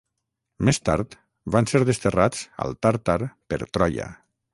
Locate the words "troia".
3.77-4.09